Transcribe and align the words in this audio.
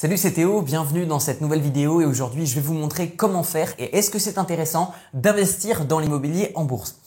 Salut 0.00 0.16
c'est 0.16 0.32
Théo, 0.32 0.62
bienvenue 0.62 1.04
dans 1.04 1.18
cette 1.18 1.42
nouvelle 1.42 1.60
vidéo 1.60 2.00
et 2.00 2.06
aujourd'hui 2.06 2.46
je 2.46 2.54
vais 2.54 2.62
vous 2.62 2.72
montrer 2.72 3.10
comment 3.10 3.42
faire 3.42 3.74
et 3.78 3.98
est-ce 3.98 4.10
que 4.10 4.18
c'est 4.18 4.38
intéressant 4.38 4.94
d'investir 5.12 5.84
dans 5.84 5.98
l'immobilier 5.98 6.52
en 6.54 6.64
bourse. 6.64 7.02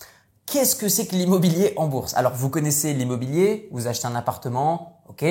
Qu'est-ce 0.46 0.76
que 0.76 0.88
c'est 0.88 1.08
que 1.08 1.16
l'immobilier 1.16 1.74
en 1.76 1.88
bourse? 1.88 2.14
Alors 2.14 2.36
vous 2.36 2.50
connaissez 2.50 2.94
l'immobilier, 2.94 3.68
vous 3.72 3.88
achetez 3.88 4.06
un 4.06 4.14
appartement, 4.14 5.02
ok? 5.10 5.26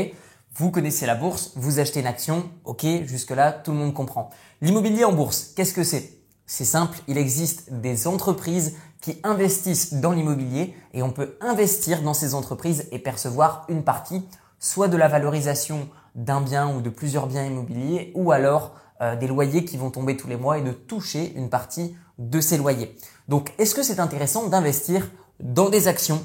Vous 0.56 0.72
connaissez 0.72 1.06
la 1.06 1.14
bourse, 1.14 1.53
vous 1.54 1.79
achetez 1.79 2.01
une 2.01 2.09
action, 2.09 2.51
ok? 2.64 2.85
Jusque-là 3.04 3.53
tout 3.53 3.71
le 3.71 3.76
monde 3.76 3.94
comprend. 3.94 4.31
L'immobilier 4.60 5.04
en 5.04 5.13
bourse, 5.13 5.53
qu'est-ce 5.54 5.72
que 5.72 5.85
c'est? 5.85 6.19
C'est 6.47 6.65
simple, 6.65 6.99
il 7.06 7.17
existe 7.17 7.72
des 7.72 8.08
entreprises 8.08 8.74
qui 9.01 9.21
investissent 9.22 9.94
dans 9.94 10.10
l'immobilier 10.10 10.74
et 10.94 11.04
on 11.04 11.13
peut 11.13 11.37
investir 11.40 12.03
dans 12.03 12.15
ces 12.15 12.35
entreprises 12.35 12.88
et 12.90 12.99
percevoir 12.99 13.67
une 13.69 13.85
partie 13.85 14.26
soit 14.58 14.88
de 14.88 14.97
la 14.97 15.06
valorisation 15.06 15.88
d'un 16.15 16.41
bien 16.41 16.74
ou 16.74 16.80
de 16.80 16.91
plusieurs 16.91 17.27
biens 17.27 17.45
immobiliers 17.45 18.12
ou 18.15 18.33
alors 18.33 18.73
euh, 19.01 19.16
des 19.16 19.27
loyers 19.27 19.65
qui 19.65 19.77
vont 19.77 19.91
tomber 19.91 20.16
tous 20.16 20.29
les 20.29 20.37
mois 20.37 20.59
et 20.59 20.62
de 20.62 20.73
toucher 20.73 21.33
une 21.35 21.51
partie 21.51 21.97
de 22.19 22.41
ces 22.41 22.59
loyers. 22.59 22.97
Donc 23.29 23.52
est-ce 23.59 23.75
que 23.75 23.83
c'est 23.83 24.01
intéressant 24.01 24.48
d'investir 24.48 25.11
dans 25.41 25.71
des 25.71 25.88
actions 25.88 26.23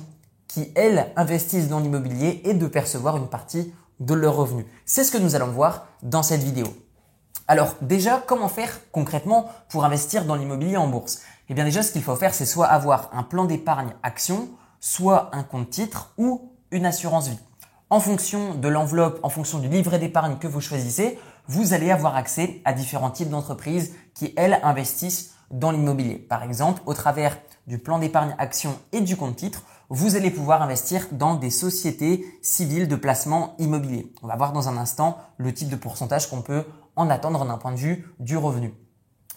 qui, 0.48 0.72
elles, 0.76 1.12
investissent 1.16 1.70
dans 1.70 1.80
l'immobilier 1.80 2.41
et 2.46 2.54
de 2.54 2.68
percevoir 2.68 3.18
une 3.18 3.27
partie 3.27 3.73
de 4.00 4.13
leurs 4.13 4.36
revenus? 4.36 4.66
C'est 4.86 5.04
ce 5.04 5.12
que 5.12 5.18
nous 5.18 5.36
allons 5.36 5.52
voir 5.52 5.88
dans 6.04 6.24
cette 6.24 6.44
vidéo. 6.44 6.68
Alors 7.48 7.76
déjà, 7.82 8.22
comment 8.27 8.49
faire 8.49 8.80
concrètement 8.91 9.49
pour 9.70 9.85
investir 9.85 10.26
dans 10.26 10.35
l'immobilier 10.35 10.77
en 10.77 10.88
bourse? 10.88 11.22
Eh 11.49 11.54
bien 11.54 11.63
déjà, 11.63 11.82
ce 11.82 11.94
qu'il 11.94 12.04
faut 12.04 12.16
faire, 12.16 12.34
c'est 12.34 12.46
soit 12.46 12.66
avoir 12.66 13.10
un 13.13 13.24
plan 13.24 13.46
d'épargne 13.46 13.94
action, 14.04 14.49
soit 14.82 15.30
un 15.34 15.44
compte 15.44 15.70
titre 15.70 16.13
ou 16.18 16.52
une 16.72 16.85
assurance 16.85 17.30
vie 17.30 17.40
en 17.90 18.00
fonction 18.00 18.55
de 18.55 18.68
l'enveloppe, 18.68 19.20
en 19.23 19.30
fonction 19.30 19.59
du 19.59 19.70
livret 19.70 20.00
d'épargne 20.00 20.38
que 20.38 20.48
vous 20.48 20.62
choisissez, 20.62 21.18
vous 21.48 21.73
allez 21.73 21.91
avoir 21.91 22.16
accès 22.16 22.62
à 22.66 22.73
différents 22.73 23.12
types 23.12 23.30
d'entreprises 23.30 23.96
qui, 24.13 24.34
elles, 24.36 24.60
investissent 24.63 25.35
dans 25.52 25.71
l'immobilier. 25.71 26.15
Par 26.18 26.43
exemple, 26.43 26.82
au 26.85 26.93
travers 26.93 27.38
du 27.68 27.77
plan 27.77 27.99
d'épargne 27.99 28.35
action 28.38 28.77
et 28.91 29.02
du 29.02 29.15
compte 29.15 29.38
titre, 29.38 29.63
vous 29.90 30.18
allez 30.18 30.32
pouvoir 30.32 30.62
investir 30.62 31.08
dans 31.12 31.35
des 31.35 31.49
sociétés 31.49 32.26
civiles 32.41 32.90
de 32.90 32.98
placement 32.98 33.55
immobilier. 33.58 34.12
On 34.21 34.27
va 34.27 34.35
voir 34.35 34.52
dans 34.52 34.68
un 34.68 34.76
instant 34.76 35.18
le 35.38 35.54
type 35.54 35.70
de 35.70 35.77
pourcentage 35.77 36.30
qu'on 36.30 36.41
peut 36.41 36.65
en 36.98 37.10
attendre 37.10 37.46
d'un 37.46 37.58
point 37.58 37.71
de 37.71 37.77
vue 37.77 38.13
du 38.20 38.35
revenu. 38.35 38.74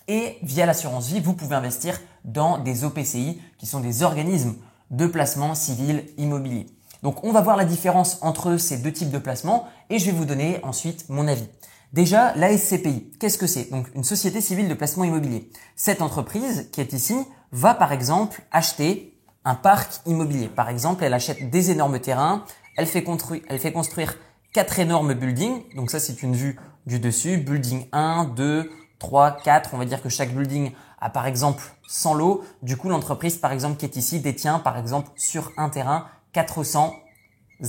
Et 0.08 0.38
via 0.42 0.66
l'assurance 0.66 1.08
vie, 1.08 1.20
vous 1.20 1.34
pouvez 1.34 1.54
investir 1.54 2.00
dans 2.24 2.58
des 2.58 2.82
OPCI 2.82 3.40
qui 3.58 3.66
sont 3.66 3.78
des 3.78 4.02
organismes 4.02 4.56
de 4.90 5.06
placement 5.06 5.54
civil 5.54 6.04
immobilier. 6.18 6.66
Donc 7.02 7.24
on 7.24 7.32
va 7.32 7.40
voir 7.40 7.56
la 7.56 7.64
différence 7.64 8.18
entre 8.22 8.56
ces 8.56 8.78
deux 8.78 8.92
types 8.92 9.10
de 9.10 9.18
placements 9.18 9.66
et 9.88 9.98
je 9.98 10.06
vais 10.06 10.12
vous 10.12 10.24
donner 10.24 10.60
ensuite 10.62 11.08
mon 11.08 11.26
avis. 11.28 11.48
Déjà, 11.92 12.34
la 12.36 12.56
SCPI, 12.56 13.10
qu'est-ce 13.18 13.38
que 13.38 13.48
c'est? 13.48 13.70
Donc 13.70 13.88
une 13.94 14.04
société 14.04 14.40
civile 14.40 14.68
de 14.68 14.74
placement 14.74 15.04
immobilier. 15.04 15.50
Cette 15.74 16.02
entreprise 16.02 16.68
qui 16.72 16.80
est 16.80 16.92
ici 16.92 17.16
va 17.52 17.74
par 17.74 17.92
exemple 17.92 18.42
acheter 18.52 19.18
un 19.44 19.54
parc 19.54 20.00
immobilier. 20.06 20.48
Par 20.48 20.68
exemple, 20.68 21.02
elle 21.02 21.14
achète 21.14 21.50
des 21.50 21.70
énormes 21.70 21.98
terrains, 21.98 22.44
elle 22.76 22.86
fait 22.86 23.02
construire, 23.02 23.42
elle 23.48 23.58
fait 23.58 23.72
construire 23.72 24.14
quatre 24.52 24.78
énormes 24.78 25.14
buildings. 25.14 25.62
Donc 25.74 25.90
ça, 25.90 26.00
c'est 26.00 26.22
une 26.22 26.34
vue 26.34 26.58
du 26.86 27.00
dessus. 27.00 27.38
Building 27.38 27.86
1, 27.92 28.32
2, 28.36 28.70
3, 28.98 29.38
4. 29.42 29.70
On 29.74 29.78
va 29.78 29.84
dire 29.84 30.02
que 30.02 30.08
chaque 30.08 30.34
building 30.34 30.72
a 31.00 31.10
par 31.10 31.26
exemple 31.26 31.62
100 31.88 32.14
lots. 32.14 32.44
Du 32.62 32.76
coup, 32.76 32.88
l'entreprise, 32.88 33.36
par 33.36 33.52
exemple, 33.52 33.76
qui 33.76 33.84
est 33.84 33.96
ici, 33.96 34.20
détient 34.20 34.58
par 34.58 34.78
exemple 34.78 35.10
sur 35.16 35.52
un 35.56 35.68
terrain 35.68 36.06
400 36.32 36.94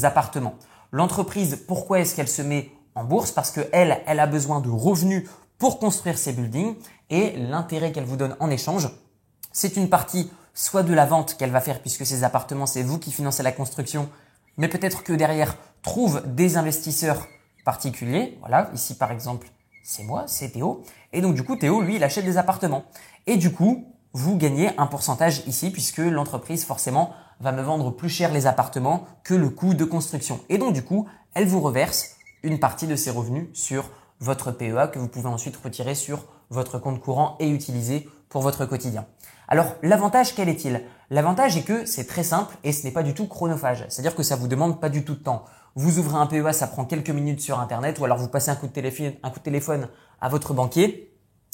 appartements. 0.04 0.56
L'entreprise, 0.92 1.64
pourquoi 1.68 2.00
est-ce 2.00 2.16
qu'elle 2.16 2.28
se 2.28 2.42
met 2.42 2.72
en 2.96 3.04
bourse? 3.04 3.32
Parce 3.32 3.52
qu'elle, 3.52 4.02
elle 4.06 4.20
a 4.20 4.28
besoin 4.28 4.62
de 4.62 4.70
revenus 4.70 5.30
pour 5.58 5.80
construire 5.80 6.18
ses 6.18 6.34
buildings 6.34 6.76
et 7.10 7.32
l'intérêt 7.38 7.92
qu'elle 7.92 8.06
vous 8.06 8.18
donne 8.18 8.36
en 8.40 8.50
échange, 8.50 8.90
c'est 9.52 9.78
une 9.78 9.90
partie 9.90 10.32
soit 10.54 10.84
de 10.84 10.94
la 10.94 11.06
vente 11.06 11.38
qu'elle 11.38 11.52
va 11.52 11.62
faire 11.62 11.82
puisque 11.82 12.06
ces 12.06 12.24
appartements, 12.24 12.66
c'est 12.66 12.84
vous 12.84 12.98
qui 12.98 13.12
financez 13.12 13.44
la 13.44 13.52
construction, 13.52 14.10
mais 14.58 14.68
peut-être 14.68 15.04
que 15.04 15.14
derrière 15.14 15.56
trouve 15.82 16.24
des 16.26 16.58
investisseurs 16.58 17.28
particuliers. 17.64 18.38
Voilà, 18.42 18.70
ici 18.74 18.96
par 18.96 19.12
exemple, 19.12 19.48
c'est 19.84 20.04
moi, 20.04 20.24
c'est 20.28 20.50
Théo. 20.50 20.84
Et 21.14 21.22
donc 21.22 21.36
du 21.36 21.44
coup, 21.44 21.56
Théo, 21.56 21.82
lui, 21.82 21.96
il 21.98 22.04
achète 22.04 22.26
des 22.26 22.38
appartements. 22.38 22.86
Et 23.28 23.38
du 23.38 23.52
coup, 23.52 23.86
vous 24.14 24.38
gagnez 24.38 24.72
un 24.78 24.88
pourcentage 24.88 25.44
ici 25.48 25.70
puisque 25.70 26.00
l'entreprise 26.00 26.66
forcément 26.66 27.14
va 27.42 27.52
me 27.52 27.62
vendre 27.62 27.92
plus 27.92 28.10
cher 28.10 28.32
les 28.32 28.48
appartements 28.48 29.06
que 29.24 29.34
le 29.34 29.50
coût 29.50 29.74
de 29.74 29.84
construction. 29.84 30.40
Et 30.50 30.58
donc 30.58 30.74
du 30.74 30.84
coup, 30.84 31.08
elle 31.34 31.48
vous 31.48 31.60
reverse 31.60 32.16
une 32.44 32.60
partie 32.60 32.88
de 32.88 32.96
ses 32.96 33.12
revenus 33.12 33.48
sur 33.54 33.90
votre 34.20 34.52
PEA 34.52 34.88
que 34.92 35.00
vous 35.00 35.08
pouvez 35.08 35.28
ensuite 35.28 35.58
retirer 35.58 35.96
sur 35.96 36.24
votre 36.50 36.78
compte 36.78 37.02
courant 37.02 37.36
et 37.40 37.50
utiliser 37.50 38.08
pour 38.30 38.42
votre 38.42 38.66
quotidien. 38.66 39.06
Alors 39.48 39.76
l'avantage, 39.82 40.36
quel 40.36 40.50
est-il? 40.50 40.84
L'avantage 41.10 41.58
est 41.58 41.64
que 41.64 41.86
c'est 41.86 42.06
très 42.06 42.24
simple 42.24 42.56
et 42.64 42.72
ce 42.72 42.86
n'est 42.86 42.92
pas 42.92 43.04
du 43.04 43.14
tout 43.14 43.28
chronophage. 43.28 43.86
C'est-à-dire 43.90 44.16
que 44.16 44.24
ça 44.24 44.36
vous 44.36 44.48
demande 44.48 44.80
pas 44.80 44.90
du 44.90 45.04
tout 45.04 45.16
de 45.16 45.24
temps. 45.24 45.46
Vous 45.76 46.00
ouvrez 46.00 46.18
un 46.18 46.28
PEA, 46.28 46.54
ça 46.54 46.68
prend 46.68 46.86
quelques 46.86 47.10
minutes 47.10 47.42
sur 47.42 47.60
Internet 47.60 48.00
ou 48.00 48.06
alors 48.06 48.18
vous 48.18 48.28
passez 48.28 48.52
un 48.52 48.56
coup 48.56 48.68
de 48.68 48.72
téléphone, 48.72 49.14
un 49.24 49.30
coup 49.30 49.40
de 49.40 49.44
téléphone 49.44 49.88
à 50.22 50.30
votre 50.30 50.54
banquier 50.54 51.11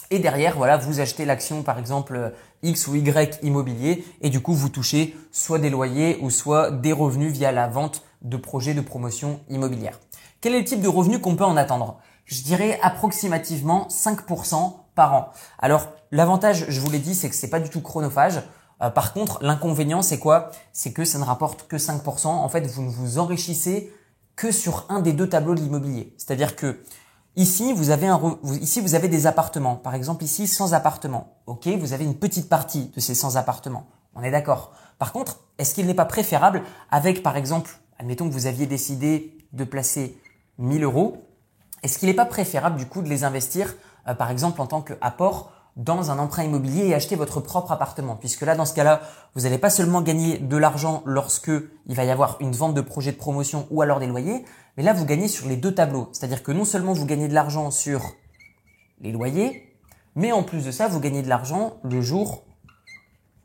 et 0.09 0.19
derrière, 0.19 0.55
voilà, 0.55 0.77
vous 0.77 0.99
achetez 0.99 1.25
l'action 1.25 1.63
par 1.63 1.79
exemple 1.79 2.33
X 2.63 2.87
ou 2.87 2.95
Y 2.95 3.39
immobilier 3.43 4.05
et 4.21 4.29
du 4.29 4.41
coup 4.41 4.53
vous 4.53 4.69
touchez 4.69 5.15
soit 5.31 5.59
des 5.59 5.69
loyers 5.69 6.17
ou 6.21 6.29
soit 6.29 6.71
des 6.71 6.93
revenus 6.93 7.33
via 7.33 7.51
la 7.51 7.67
vente 7.67 8.03
de 8.21 8.37
projets 8.37 8.73
de 8.73 8.81
promotion 8.81 9.41
immobilière. 9.49 9.99
Quel 10.39 10.55
est 10.55 10.59
le 10.59 10.65
type 10.65 10.81
de 10.81 10.87
revenu 10.87 11.19
qu'on 11.19 11.35
peut 11.35 11.43
en 11.43 11.57
attendre? 11.57 11.99
Je 12.25 12.41
dirais 12.41 12.79
approximativement 12.81 13.87
5% 13.89 14.73
par 14.95 15.13
an. 15.13 15.31
Alors 15.59 15.89
l'avantage, 16.11 16.65
je 16.69 16.79
vous 16.79 16.89
l'ai 16.89 16.99
dit, 16.99 17.15
c'est 17.15 17.29
que 17.29 17.35
c'est 17.35 17.49
pas 17.49 17.59
du 17.59 17.69
tout 17.69 17.81
chronophage. 17.81 18.41
Euh, 18.81 18.89
par 18.89 19.13
contre, 19.13 19.39
l'inconvénient, 19.41 20.01
c'est 20.01 20.19
quoi? 20.19 20.51
C'est 20.73 20.93
que 20.93 21.05
ça 21.05 21.19
ne 21.19 21.23
rapporte 21.23 21.67
que 21.67 21.77
5%. 21.77 22.27
En 22.27 22.49
fait, 22.49 22.67
vous 22.67 22.83
ne 22.83 22.89
vous 22.89 23.19
enrichissez 23.19 23.93
que 24.35 24.51
sur 24.51 24.85
un 24.89 25.01
des 25.01 25.13
deux 25.13 25.27
tableaux 25.27 25.55
de 25.55 25.61
l'immobilier. 25.61 26.13
C'est-à-dire 26.17 26.55
que 26.55 26.79
Ici, 27.37 27.71
vous 27.71 27.91
avez 27.91 28.07
un, 28.07 28.19
ici, 28.59 28.81
vous 28.81 28.95
avez 28.95 29.07
des 29.07 29.27
appartements. 29.27 29.75
Par 29.75 29.93
exemple, 29.93 30.23
ici, 30.23 30.47
100 30.47 30.73
appartements. 30.73 31.35
OK, 31.45 31.67
vous 31.67 31.93
avez 31.93 32.03
une 32.03 32.15
petite 32.15 32.49
partie 32.49 32.91
de 32.95 32.99
ces 32.99 33.13
100 33.13 33.35
appartements. 33.35 33.85
On 34.15 34.23
est 34.23 34.31
d'accord. 34.31 34.71
Par 34.97 35.13
contre, 35.13 35.37
est-ce 35.59 35.75
qu'il 35.75 35.85
n'est 35.85 35.93
pas 35.93 36.05
préférable 36.05 36.63
avec, 36.89 37.21
par 37.21 37.37
exemple, 37.37 37.79
admettons 37.99 38.27
que 38.27 38.33
vous 38.33 38.47
aviez 38.47 38.65
décidé 38.65 39.37
de 39.53 39.63
placer 39.63 40.17
1000 40.57 40.83
euros, 40.83 41.27
est-ce 41.83 41.99
qu'il 41.99 42.09
n'est 42.09 42.15
pas 42.15 42.25
préférable 42.25 42.75
du 42.75 42.87
coup 42.87 43.03
de 43.03 43.07
les 43.07 43.23
investir, 43.23 43.75
euh, 44.07 44.15
par 44.15 44.31
exemple, 44.31 44.59
en 44.59 44.65
tant 44.65 44.81
qu'apport 44.81 45.51
dans 45.75 46.09
un 46.09 46.17
emprunt 46.17 46.43
immobilier 46.43 46.87
et 46.87 46.95
acheter 46.95 47.15
votre 47.15 47.39
propre 47.39 47.71
appartement? 47.71 48.15
Puisque 48.15 48.41
là, 48.41 48.55
dans 48.55 48.65
ce 48.65 48.73
cas-là, 48.73 49.01
vous 49.35 49.41
n'allez 49.41 49.59
pas 49.59 49.69
seulement 49.69 50.01
gagner 50.01 50.39
de 50.39 50.57
l'argent 50.57 51.03
lorsque 51.05 51.51
il 51.85 51.95
va 51.95 52.03
y 52.03 52.09
avoir 52.09 52.37
une 52.39 52.53
vente 52.53 52.73
de 52.73 52.81
projet 52.81 53.11
de 53.11 53.17
promotion 53.17 53.67
ou 53.69 53.83
alors 53.83 53.99
des 53.99 54.07
loyers, 54.07 54.43
mais 54.77 54.83
là, 54.83 54.93
vous 54.93 55.05
gagnez 55.05 55.27
sur 55.27 55.47
les 55.47 55.57
deux 55.57 55.73
tableaux. 55.73 56.09
C'est-à-dire 56.13 56.43
que 56.43 56.51
non 56.51 56.63
seulement 56.63 56.93
vous 56.93 57.05
gagnez 57.05 57.27
de 57.27 57.33
l'argent 57.33 57.71
sur 57.71 58.13
les 59.01 59.11
loyers, 59.11 59.75
mais 60.15 60.31
en 60.31 60.43
plus 60.43 60.63
de 60.63 60.71
ça, 60.71 60.87
vous 60.87 60.99
gagnez 60.99 61.23
de 61.23 61.29
l'argent 61.29 61.77
le 61.83 62.01
jour 62.01 62.43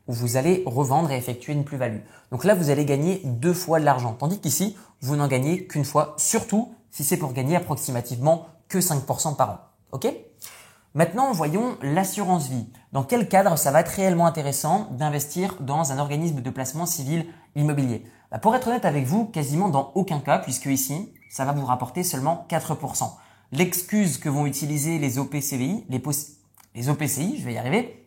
où 0.07 0.13
vous 0.13 0.37
allez 0.37 0.63
revendre 0.65 1.11
et 1.11 1.17
effectuer 1.17 1.53
une 1.53 1.63
plus-value. 1.63 2.01
Donc 2.31 2.43
là, 2.43 2.53
vous 2.55 2.69
allez 2.69 2.85
gagner 2.85 3.21
deux 3.23 3.53
fois 3.53 3.79
de 3.79 3.85
l'argent. 3.85 4.13
Tandis 4.13 4.39
qu'ici, 4.39 4.77
vous 5.01 5.15
n'en 5.15 5.27
gagnez 5.27 5.65
qu'une 5.65 5.85
fois, 5.85 6.13
surtout 6.17 6.73
si 6.91 7.03
c'est 7.03 7.17
pour 7.17 7.33
gagner 7.33 7.55
approximativement 7.55 8.47
que 8.67 8.79
5% 8.79 9.35
par 9.35 9.49
an. 9.49 9.57
OK? 9.91 10.07
Maintenant, 10.93 11.31
voyons 11.31 11.77
l'assurance 11.81 12.49
vie. 12.49 12.67
Dans 12.91 13.03
quel 13.03 13.27
cadre 13.27 13.57
ça 13.57 13.71
va 13.71 13.79
être 13.79 13.89
réellement 13.89 14.27
intéressant 14.27 14.89
d'investir 14.91 15.55
dans 15.59 15.91
un 15.91 15.97
organisme 15.97 16.41
de 16.41 16.49
placement 16.51 16.85
civil 16.85 17.25
immobilier? 17.55 18.05
Bah, 18.33 18.39
Pour 18.39 18.53
être 18.55 18.67
honnête 18.67 18.83
avec 18.83 19.05
vous, 19.05 19.25
quasiment 19.25 19.69
dans 19.69 19.93
aucun 19.95 20.19
cas, 20.19 20.39
puisque 20.39 20.65
ici, 20.65 21.13
ça 21.29 21.45
va 21.45 21.53
vous 21.53 21.65
rapporter 21.65 22.03
seulement 22.03 22.45
4%. 22.49 23.09
L'excuse 23.53 24.17
que 24.17 24.27
vont 24.27 24.45
utiliser 24.45 24.97
les 24.97 25.19
OPCVI, 25.19 25.85
les, 25.87 26.89
OPCI, 26.89 27.37
je 27.37 27.45
vais 27.45 27.53
y 27.53 27.57
arriver, 27.57 28.05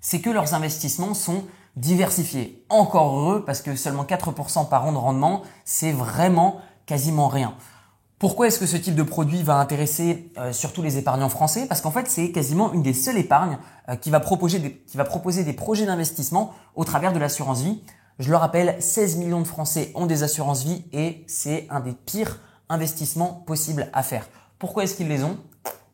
c'est 0.00 0.20
que 0.20 0.30
leurs 0.30 0.54
investissements 0.54 1.14
sont 1.14 1.44
diversifiés. 1.76 2.64
Encore 2.70 3.18
heureux, 3.18 3.44
parce 3.44 3.60
que 3.60 3.76
seulement 3.76 4.04
4% 4.04 4.68
par 4.68 4.86
an 4.86 4.92
de 4.92 4.96
rendement, 4.96 5.42
c'est 5.64 5.92
vraiment 5.92 6.60
quasiment 6.86 7.28
rien. 7.28 7.54
Pourquoi 8.18 8.48
est-ce 8.48 8.58
que 8.58 8.66
ce 8.66 8.76
type 8.76 8.94
de 8.94 9.02
produit 9.02 9.42
va 9.42 9.56
intéresser 9.56 10.30
euh, 10.36 10.52
surtout 10.52 10.82
les 10.82 10.98
épargnants 10.98 11.30
français? 11.30 11.66
Parce 11.66 11.80
qu'en 11.80 11.90
fait, 11.90 12.08
c'est 12.08 12.32
quasiment 12.32 12.72
une 12.72 12.82
des 12.82 12.92
seules 12.92 13.16
épargnes 13.16 13.58
euh, 13.88 13.96
qui 13.96 14.10
va 14.10 14.20
proposer 14.20 14.58
des 14.58 15.52
projets 15.52 15.86
d'investissement 15.86 16.52
au 16.74 16.84
travers 16.84 17.12
de 17.14 17.18
l'assurance 17.18 17.62
vie. 17.62 17.82
Je 18.20 18.30
le 18.30 18.36
rappelle, 18.36 18.76
16 18.80 19.16
millions 19.16 19.40
de 19.40 19.46
Français 19.46 19.92
ont 19.94 20.04
des 20.04 20.22
assurances 20.22 20.62
vie 20.62 20.84
et 20.92 21.24
c'est 21.26 21.66
un 21.70 21.80
des 21.80 21.92
pires 21.92 22.38
investissements 22.68 23.42
possibles 23.46 23.88
à 23.94 24.02
faire. 24.02 24.28
Pourquoi 24.58 24.84
est-ce 24.84 24.94
qu'ils 24.94 25.08
les 25.08 25.24
ont? 25.24 25.38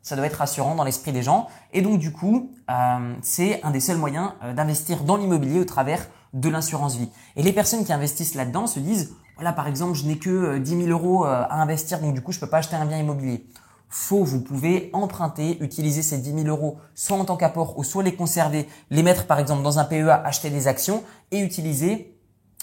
Ça 0.01 0.17
doit 0.17 0.25
être 0.25 0.35
rassurant 0.35 0.75
dans 0.75 0.83
l'esprit 0.83 1.13
des 1.13 1.23
gens. 1.23 1.47
Et 1.71 1.81
donc 1.81 1.99
du 1.99 2.11
coup, 2.11 2.51
euh, 2.69 3.13
c'est 3.21 3.63
un 3.63 3.71
des 3.71 3.79
seuls 3.79 3.95
moyens 3.95 4.31
d'investir 4.57 5.05
dans 5.05 5.15
l'immobilier 5.15 5.61
au 5.61 5.63
travers 5.63 6.05
de 6.33 6.49
l'assurance 6.49 6.97
vie. 6.97 7.09
Et 7.37 7.43
les 7.43 7.53
personnes 7.53 7.85
qui 7.85 7.93
investissent 7.93 8.35
là-dedans 8.35 8.67
se 8.67 8.81
disent 8.81 9.13
voilà, 9.35 9.53
par 9.53 9.69
exemple, 9.69 9.93
je 9.93 10.03
n'ai 10.03 10.17
que 10.17 10.57
10 10.57 10.73
euh, 10.73 10.85
000 10.87 10.89
euros 10.89 11.25
euh, 11.25 11.45
à 11.49 11.61
investir, 11.61 12.01
donc 12.01 12.13
du 12.13 12.21
coup, 12.21 12.33
je 12.33 12.41
peux 12.41 12.49
pas 12.49 12.57
acheter 12.57 12.75
un 12.75 12.85
bien 12.85 12.97
immobilier. 12.97 13.45
Faux, 13.87 14.25
vous 14.25 14.41
pouvez 14.41 14.89
emprunter, 14.91 15.63
utiliser 15.63 16.01
ces 16.01 16.17
10 16.17 16.43
000 16.43 16.47
euros 16.47 16.77
soit 16.93 17.15
en 17.15 17.23
tant 17.23 17.37
qu'apport 17.37 17.77
ou 17.77 17.85
soit 17.85 18.03
les 18.03 18.15
conserver, 18.15 18.67
les 18.89 19.01
mettre 19.01 19.27
par 19.27 19.39
exemple 19.39 19.63
dans 19.63 19.79
un 19.79 19.85
PEA, 19.85 20.21
acheter 20.25 20.49
des 20.49 20.67
actions 20.67 21.03
et 21.31 21.39
utiliser 21.39 22.16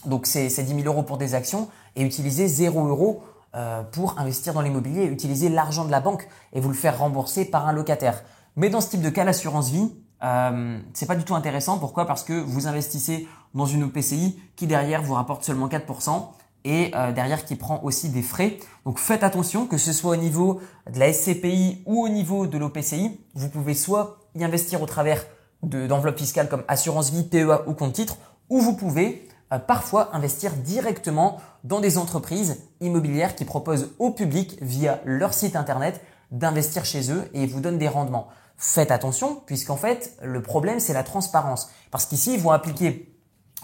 donc 0.07 0.27
ces, 0.27 0.49
ces 0.49 0.63
10 0.63 0.83
000 0.83 0.87
euros 0.87 1.03
pour 1.03 1.19
des 1.19 1.35
actions 1.35 1.69
et 1.97 2.03
utiliser 2.03 2.47
0 2.49 2.87
euros 2.87 3.23
euh, 3.55 3.83
pour 3.85 4.19
investir 4.19 4.53
dans 4.53 4.63
l'immobilier, 4.63 5.05
utiliser 5.05 5.49
l'argent 5.49 5.85
de 5.85 5.91
la 5.91 6.01
banque 6.01 6.27
et 6.53 6.61
vous 6.61 6.69
le 6.69 6.75
faire 6.75 6.99
rembourser 6.99 7.45
par 7.45 7.69
un 7.69 7.73
locataire. 7.73 8.25
Mais 8.57 8.69
dans 8.69 8.81
ce 8.81 8.91
type 8.91 9.01
de 9.01 9.11
cas, 9.11 9.23
l'assurance 9.23 9.71
vie, 9.71 9.93
euh, 10.25 10.81
c'est 10.93 11.07
pas 11.07 11.15
du 11.15 11.23
tout 11.23 11.37
intéressant. 11.37 11.79
Pourquoi? 11.79 12.05
Parce 12.05 12.25
que 12.25 12.33
vous 12.33 12.67
investissez 12.67 13.29
dans 13.55 13.67
une 13.67 13.85
OPCI 13.85 14.41
qui 14.57 14.67
derrière 14.67 15.03
vous 15.03 15.15
rapporte 15.15 15.45
seulement 15.45 15.69
4% 15.69 16.31
et 16.65 16.91
euh, 16.97 17.13
derrière 17.13 17.45
qui 17.45 17.55
prend 17.55 17.81
aussi 17.85 18.09
des 18.09 18.23
frais. 18.23 18.59
Donc 18.87 18.99
faites 18.99 19.23
attention 19.23 19.67
que 19.69 19.79
ce 19.79 19.93
soit 19.93 20.13
au 20.13 20.21
niveau 20.21 20.61
de 20.93 20.99
la 20.99 21.13
SCPI 21.13 21.83
ou 21.87 22.05
au 22.05 22.09
niveau 22.09 22.49
de 22.49 22.59
l'OPCI. 22.59 23.21
Vous 23.35 23.49
pouvez 23.51 23.75
soit 23.75 24.19
y 24.35 24.43
investir 24.43 24.83
au 24.83 24.87
travers 24.87 25.25
d'enveloppes 25.63 26.19
fiscales 26.19 26.49
comme 26.49 26.65
assurance 26.67 27.11
vie, 27.11 27.23
PEA 27.23 27.69
ou 27.69 27.75
compte 27.75 27.93
titre, 27.93 28.17
ou 28.51 28.61
vous 28.61 28.75
pouvez 28.75 29.29
parfois 29.59 30.15
investir 30.15 30.53
directement 30.53 31.41
dans 31.65 31.81
des 31.81 31.99
entreprises 31.99 32.63
immobilières 32.81 33.35
qui 33.35 33.45
proposent 33.45 33.91
au 33.99 34.11
public 34.11 34.59
via 34.61 35.01
leur 35.05 35.35
site 35.35 35.57
internet 35.57 36.01
d'investir 36.31 36.85
chez 36.85 37.11
eux 37.13 37.29
et 37.33 37.47
vous 37.47 37.61
donnent 37.61 37.79
des 37.79 37.89
rendements. 37.89 38.29
Faites 38.57 38.91
attention 38.91 39.43
puisqu'en 39.47 39.77
fait 39.77 40.17
le 40.23 40.43
problème 40.43 40.81
c'est 40.81 40.93
la 40.93 41.03
transparence. 41.03 41.71
Parce 41.91 42.07
qu'ici 42.07 42.35
ils 42.35 42.41
vont 42.41 42.51
appliquer 42.51 43.15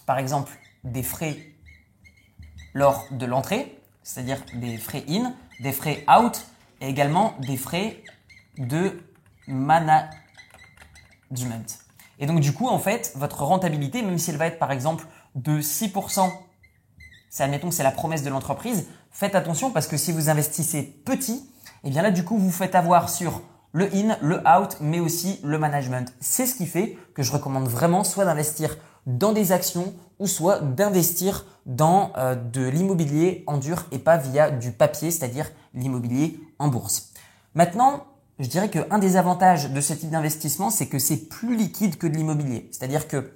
par 0.06 0.19
exemple 0.19 0.52
des 0.84 1.02
frais 1.02 1.37
lors 2.75 3.04
de 3.10 3.26
l'entrée, 3.26 3.81
c'est-à-dire 4.02 4.42
des 4.54 4.76
frais 4.76 5.04
in, 5.08 5.34
des 5.60 5.72
frais 5.72 6.04
out 6.08 6.46
et 6.81 6.88
également 6.88 7.34
des 7.40 7.56
frais 7.56 8.02
de 8.58 9.00
management. 9.46 10.10
Et 12.19 12.26
donc 12.26 12.40
du 12.40 12.52
coup 12.52 12.69
en 12.69 12.78
fait 12.78 13.12
votre 13.16 13.42
rentabilité 13.42 14.02
même 14.02 14.19
si 14.19 14.31
elle 14.31 14.37
va 14.37 14.46
être 14.46 14.58
par 14.58 14.72
exemple 14.72 15.06
de 15.34 15.60
6%, 15.60 16.30
c'est 17.28 17.42
admettons 17.42 17.68
que 17.68 17.74
c'est 17.74 17.82
la 17.82 17.90
promesse 17.90 18.22
de 18.22 18.30
l'entreprise, 18.30 18.86
faites 19.10 19.34
attention 19.34 19.70
parce 19.70 19.86
que 19.86 19.96
si 19.96 20.12
vous 20.12 20.28
investissez 20.28 20.82
petit, 20.82 21.48
et 21.82 21.88
eh 21.88 21.90
bien 21.90 22.02
là 22.02 22.10
du 22.10 22.24
coup 22.24 22.36
vous 22.36 22.50
faites 22.50 22.74
avoir 22.74 23.08
sur 23.08 23.42
le 23.72 23.88
in, 23.94 24.16
le 24.20 24.38
out, 24.40 24.76
mais 24.80 25.00
aussi 25.00 25.40
le 25.44 25.58
management. 25.58 26.12
C'est 26.20 26.46
ce 26.46 26.54
qui 26.54 26.66
fait 26.66 26.98
que 27.14 27.22
je 27.22 27.32
recommande 27.32 27.68
vraiment 27.68 28.04
soit 28.04 28.24
d'investir 28.24 28.76
dans 29.06 29.32
des 29.32 29.52
actions 29.52 29.94
ou 30.18 30.26
soit 30.26 30.60
d'investir 30.60 31.46
dans 31.66 32.12
euh, 32.16 32.34
de 32.34 32.66
l'immobilier 32.66 33.44
en 33.46 33.58
dur 33.58 33.86
et 33.92 33.98
pas 33.98 34.16
via 34.16 34.50
du 34.50 34.72
papier, 34.72 35.10
c'est-à-dire 35.10 35.50
l'immobilier 35.72 36.38
en 36.58 36.68
bourse. 36.68 37.12
Maintenant, 37.54 38.04
je 38.38 38.48
dirais 38.48 38.70
qu'un 38.70 38.98
des 38.98 39.16
avantages 39.16 39.70
de 39.70 39.80
ce 39.80 39.92
type 39.92 40.10
d'investissement, 40.10 40.70
c'est 40.70 40.86
que 40.86 40.98
c'est 40.98 41.28
plus 41.28 41.56
liquide 41.56 41.96
que 41.96 42.06
de 42.06 42.16
l'immobilier. 42.16 42.68
C'est-à-dire 42.72 43.06
que 43.06 43.32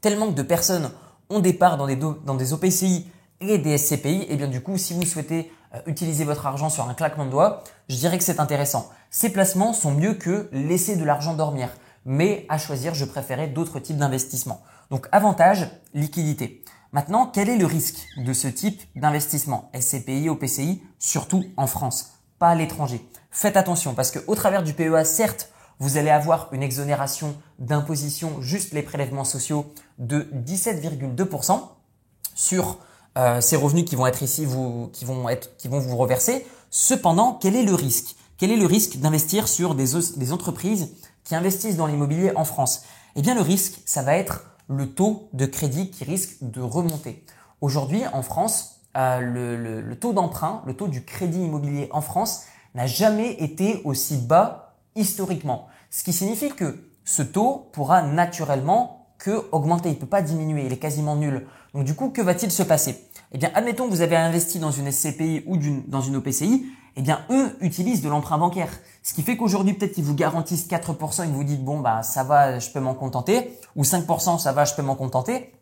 tellement 0.00 0.28
de 0.28 0.42
personnes 0.42 0.90
on 1.30 1.40
départ 1.40 1.76
dans 1.76 1.86
des, 1.86 1.96
dans 1.96 2.34
des 2.34 2.52
OPCI 2.52 3.10
et 3.40 3.58
des 3.58 3.76
SCPI, 3.76 4.26
et 4.28 4.36
bien 4.36 4.48
du 4.48 4.62
coup, 4.62 4.78
si 4.78 4.94
vous 4.94 5.04
souhaitez 5.04 5.52
euh, 5.74 5.80
utiliser 5.86 6.24
votre 6.24 6.46
argent 6.46 6.70
sur 6.70 6.88
un 6.88 6.94
claquement 6.94 7.26
de 7.26 7.30
doigts, 7.30 7.62
je 7.88 7.96
dirais 7.96 8.18
que 8.18 8.24
c'est 8.24 8.40
intéressant. 8.40 8.90
Ces 9.10 9.30
placements 9.30 9.72
sont 9.72 9.92
mieux 9.92 10.14
que 10.14 10.48
laisser 10.52 10.96
de 10.96 11.04
l'argent 11.04 11.34
dormir, 11.34 11.68
mais 12.04 12.46
à 12.48 12.58
choisir, 12.58 12.94
je 12.94 13.04
préférais 13.04 13.48
d'autres 13.48 13.78
types 13.78 13.98
d'investissements. 13.98 14.62
Donc 14.90 15.08
avantage, 15.12 15.68
liquidité. 15.94 16.62
Maintenant, 16.92 17.26
quel 17.26 17.48
est 17.48 17.56
le 17.56 17.66
risque 17.66 18.06
de 18.16 18.32
ce 18.32 18.48
type 18.48 18.80
d'investissement? 18.94 19.70
SCPI, 19.78 20.28
OPCI, 20.28 20.82
surtout 20.98 21.44
en 21.56 21.66
France, 21.66 22.12
pas 22.38 22.48
à 22.48 22.54
l'étranger 22.54 23.06
Faites 23.30 23.58
attention 23.58 23.92
parce 23.92 24.10
que 24.10 24.18
au 24.28 24.34
travers 24.34 24.62
du 24.62 24.72
PEA, 24.72 25.04
certes, 25.04 25.50
vous 25.78 25.98
allez 25.98 26.08
avoir 26.08 26.48
une 26.52 26.62
exonération 26.62 27.36
d'imposition, 27.58 28.40
juste 28.40 28.72
les 28.72 28.80
prélèvements 28.80 29.24
sociaux, 29.24 29.74
de 29.98 30.28
17,2% 30.46 31.60
sur 32.34 32.78
euh, 33.16 33.40
ces 33.40 33.56
revenus 33.56 33.84
qui 33.84 33.96
vont 33.96 34.06
être 34.06 34.22
ici, 34.22 34.44
vous, 34.44 34.90
qui 34.92 35.04
vont 35.04 35.28
être, 35.28 35.56
qui 35.56 35.68
vont 35.68 35.78
vous 35.78 35.96
reverser. 35.96 36.46
Cependant, 36.70 37.38
quel 37.40 37.56
est 37.56 37.62
le 37.62 37.74
risque? 37.74 38.16
Quel 38.36 38.50
est 38.50 38.56
le 38.56 38.66
risque 38.66 38.98
d'investir 38.98 39.48
sur 39.48 39.74
des, 39.74 39.94
des 40.16 40.32
entreprises 40.32 40.90
qui 41.24 41.34
investissent 41.34 41.76
dans 41.76 41.86
l'immobilier 41.86 42.32
en 42.36 42.44
France? 42.44 42.82
Eh 43.14 43.22
bien, 43.22 43.34
le 43.34 43.40
risque, 43.40 43.80
ça 43.86 44.02
va 44.02 44.16
être 44.16 44.44
le 44.68 44.90
taux 44.90 45.28
de 45.32 45.46
crédit 45.46 45.90
qui 45.90 46.04
risque 46.04 46.36
de 46.42 46.60
remonter. 46.60 47.24
Aujourd'hui, 47.62 48.02
en 48.12 48.22
France, 48.22 48.80
euh, 48.96 49.20
le, 49.20 49.56
le, 49.56 49.80
le 49.80 49.98
taux 49.98 50.12
d'emprunt, 50.12 50.62
le 50.66 50.74
taux 50.74 50.88
du 50.88 51.04
crédit 51.04 51.40
immobilier 51.40 51.88
en 51.92 52.02
France 52.02 52.42
n'a 52.74 52.86
jamais 52.86 53.32
été 53.42 53.80
aussi 53.84 54.18
bas 54.18 54.74
historiquement. 54.94 55.68
Ce 55.90 56.04
qui 56.04 56.12
signifie 56.12 56.50
que 56.50 56.90
ce 57.04 57.22
taux 57.22 57.70
pourra 57.72 58.02
naturellement 58.02 58.95
que 59.18 59.46
augmenter. 59.52 59.90
Il 59.90 59.98
peut 59.98 60.06
pas 60.06 60.22
diminuer. 60.22 60.66
Il 60.66 60.72
est 60.72 60.78
quasiment 60.78 61.16
nul. 61.16 61.46
Donc 61.74 61.84
du 61.84 61.94
coup, 61.94 62.10
que 62.10 62.22
va-t-il 62.22 62.50
se 62.50 62.62
passer? 62.62 63.04
Eh 63.32 63.38
bien, 63.38 63.50
admettons 63.54 63.86
que 63.86 63.90
vous 63.90 64.00
avez 64.00 64.16
investi 64.16 64.58
dans 64.58 64.70
une 64.70 64.90
SCPI 64.90 65.44
ou 65.46 65.56
dans 65.86 66.00
une 66.00 66.16
OPCI. 66.16 66.66
Eh 66.98 67.02
bien, 67.02 67.20
eux 67.30 67.56
utilisent 67.60 68.00
de 68.00 68.08
l'emprunt 68.08 68.38
bancaire. 68.38 68.70
Ce 69.02 69.12
qui 69.12 69.22
fait 69.22 69.36
qu'aujourd'hui, 69.36 69.74
peut-être 69.74 69.92
qu'ils 69.92 70.04
vous 70.04 70.14
garantissent 70.14 70.66
4% 70.66 71.24
et 71.24 71.26
que 71.26 71.32
vous 71.32 71.44
dites, 71.44 71.62
bon, 71.62 71.80
bah, 71.80 72.02
ça 72.02 72.24
va, 72.24 72.58
je 72.58 72.70
peux 72.70 72.80
m'en 72.80 72.94
contenter. 72.94 73.58
Ou 73.74 73.82
5%, 73.82 74.38
ça 74.38 74.52
va, 74.52 74.64
je 74.64 74.74
peux 74.74 74.82
m'en 74.82 74.94
contenter. 74.94 75.52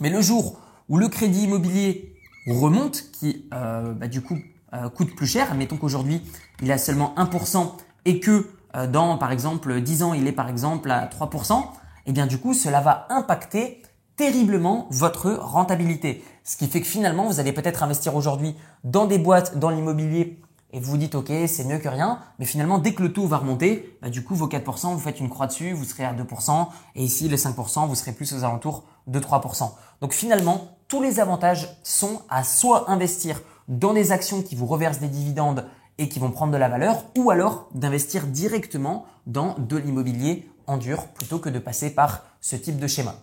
Mais 0.00 0.10
le 0.10 0.20
jour 0.20 0.60
où 0.88 0.96
le 0.96 1.08
crédit 1.08 1.44
immobilier 1.44 2.14
remonte, 2.46 3.10
qui, 3.10 3.46
euh, 3.52 3.92
bah, 3.92 4.06
du 4.06 4.20
coup, 4.20 4.38
euh, 4.74 4.88
coûte 4.88 5.14
plus 5.16 5.26
cher, 5.26 5.50
admettons 5.50 5.76
qu'aujourd'hui, 5.76 6.22
il 6.62 6.70
a 6.70 6.78
seulement 6.78 7.14
1% 7.16 7.72
et 8.04 8.20
que 8.20 8.50
euh, 8.76 8.86
dans 8.86 9.18
par 9.18 9.32
exemple 9.32 9.80
10 9.80 10.02
ans, 10.02 10.14
il 10.14 10.26
est 10.26 10.32
par 10.32 10.48
exemple 10.48 10.90
à 10.90 11.06
3%, 11.06 11.62
et 11.62 11.68
eh 12.06 12.12
bien 12.12 12.26
du 12.26 12.38
coup, 12.38 12.54
cela 12.54 12.80
va 12.80 13.06
impacter 13.10 13.82
terriblement 14.16 14.86
votre 14.90 15.32
rentabilité. 15.32 16.24
Ce 16.44 16.56
qui 16.56 16.66
fait 16.66 16.80
que 16.80 16.86
finalement, 16.86 17.26
vous 17.26 17.40
allez 17.40 17.52
peut-être 17.52 17.82
investir 17.82 18.14
aujourd'hui 18.14 18.54
dans 18.84 19.06
des 19.06 19.18
boîtes, 19.18 19.58
dans 19.58 19.70
l'immobilier, 19.70 20.40
et 20.74 20.80
vous 20.80 20.90
vous 20.90 20.96
dites, 20.96 21.14
OK, 21.14 21.30
c'est 21.46 21.64
mieux 21.64 21.78
que 21.78 21.88
rien, 21.88 22.18
mais 22.40 22.46
finalement, 22.46 22.78
dès 22.78 22.94
que 22.94 23.02
le 23.04 23.12
taux 23.12 23.28
va 23.28 23.38
remonter, 23.38 23.96
bah, 24.02 24.10
du 24.10 24.24
coup, 24.24 24.34
vos 24.34 24.48
4%, 24.48 24.92
vous 24.92 24.98
faites 24.98 25.20
une 25.20 25.28
croix 25.28 25.46
dessus, 25.46 25.72
vous 25.72 25.84
serez 25.84 26.04
à 26.04 26.12
2%, 26.12 26.66
et 26.96 27.04
ici, 27.04 27.28
les 27.28 27.36
5%, 27.36 27.86
vous 27.86 27.94
serez 27.94 28.10
plus 28.10 28.32
aux 28.32 28.42
alentours 28.42 28.82
de 29.06 29.20
3%. 29.20 29.70
Donc 30.00 30.12
finalement, 30.12 30.76
tous 30.88 31.00
les 31.00 31.20
avantages 31.20 31.78
sont 31.84 32.22
à 32.28 32.42
soit 32.42 32.90
investir 32.90 33.40
dans 33.68 33.92
des 33.92 34.10
actions 34.10 34.42
qui 34.42 34.56
vous 34.56 34.66
reversent 34.66 34.98
des 34.98 35.08
dividendes 35.08 35.64
et 35.98 36.08
qui 36.08 36.18
vont 36.18 36.32
prendre 36.32 36.52
de 36.52 36.58
la 36.58 36.68
valeur, 36.68 37.04
ou 37.16 37.30
alors 37.30 37.68
d'investir 37.72 38.26
directement 38.26 39.06
dans 39.28 39.54
de 39.58 39.76
l'immobilier 39.76 40.50
en 40.66 40.76
dur 40.76 41.06
plutôt 41.08 41.38
que 41.38 41.48
de 41.48 41.58
passer 41.58 41.90
par 41.90 42.24
ce 42.40 42.56
type 42.56 42.78
de 42.78 42.86
schéma. 42.86 43.14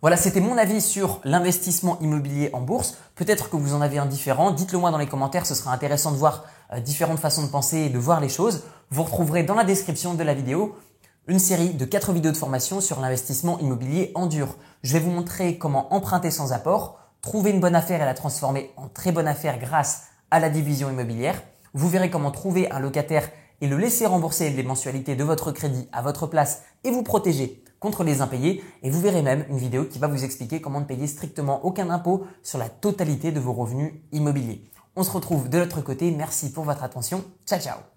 Voilà, 0.00 0.18
c'était 0.18 0.40
mon 0.40 0.58
avis 0.58 0.82
sur 0.82 1.20
l'investissement 1.24 1.98
immobilier 2.00 2.50
en 2.52 2.60
bourse. 2.60 2.98
Peut-être 3.14 3.48
que 3.48 3.56
vous 3.56 3.72
en 3.72 3.80
avez 3.80 3.96
un 3.96 4.04
différent. 4.04 4.50
Dites-le 4.50 4.78
moi 4.78 4.90
dans 4.90 4.98
les 4.98 5.06
commentaires, 5.06 5.46
ce 5.46 5.54
sera 5.54 5.72
intéressant 5.72 6.12
de 6.12 6.18
voir 6.18 6.44
euh, 6.74 6.80
différentes 6.80 7.20
façons 7.20 7.42
de 7.42 7.48
penser 7.48 7.78
et 7.78 7.88
de 7.88 7.98
voir 7.98 8.20
les 8.20 8.28
choses. 8.28 8.64
Vous 8.90 9.02
retrouverez 9.02 9.44
dans 9.44 9.54
la 9.54 9.64
description 9.64 10.12
de 10.12 10.22
la 10.22 10.34
vidéo 10.34 10.76
une 11.26 11.38
série 11.38 11.70
de 11.70 11.86
4 11.86 12.12
vidéos 12.12 12.32
de 12.32 12.36
formation 12.36 12.82
sur 12.82 13.00
l'investissement 13.00 13.58
immobilier 13.60 14.12
en 14.14 14.26
dur. 14.26 14.56
Je 14.82 14.92
vais 14.92 15.00
vous 15.00 15.10
montrer 15.10 15.56
comment 15.56 15.94
emprunter 15.94 16.30
sans 16.30 16.52
apport, 16.52 16.98
trouver 17.22 17.52
une 17.52 17.60
bonne 17.60 17.74
affaire 17.74 18.02
et 18.02 18.04
la 18.04 18.12
transformer 18.12 18.72
en 18.76 18.88
très 18.88 19.10
bonne 19.10 19.26
affaire 19.26 19.58
grâce 19.58 20.02
à 20.30 20.38
la 20.38 20.50
division 20.50 20.90
immobilière. 20.90 21.40
Vous 21.72 21.88
verrez 21.88 22.10
comment 22.10 22.30
trouver 22.30 22.70
un 22.70 22.78
locataire 22.78 23.30
et 23.60 23.68
le 23.68 23.76
laisser 23.76 24.06
rembourser 24.06 24.50
les 24.50 24.62
mensualités 24.62 25.16
de 25.16 25.24
votre 25.24 25.52
crédit 25.52 25.88
à 25.92 26.02
votre 26.02 26.26
place 26.26 26.62
et 26.84 26.90
vous 26.90 27.02
protéger 27.02 27.62
contre 27.80 28.04
les 28.04 28.20
impayés. 28.20 28.64
Et 28.82 28.90
vous 28.90 29.00
verrez 29.00 29.22
même 29.22 29.44
une 29.50 29.58
vidéo 29.58 29.84
qui 29.84 29.98
va 29.98 30.08
vous 30.08 30.24
expliquer 30.24 30.60
comment 30.60 30.80
ne 30.80 30.86
payer 30.86 31.06
strictement 31.06 31.64
aucun 31.64 31.90
impôt 31.90 32.26
sur 32.42 32.58
la 32.58 32.68
totalité 32.68 33.32
de 33.32 33.40
vos 33.40 33.52
revenus 33.52 33.92
immobiliers. 34.12 34.64
On 34.96 35.02
se 35.02 35.10
retrouve 35.10 35.48
de 35.48 35.58
l'autre 35.58 35.80
côté. 35.80 36.10
Merci 36.10 36.52
pour 36.52 36.64
votre 36.64 36.82
attention. 36.82 37.24
Ciao 37.46 37.60
ciao 37.60 37.93